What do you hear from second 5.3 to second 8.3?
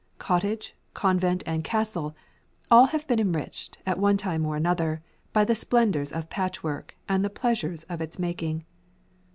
by the splendours of patchwork and the pleasures of its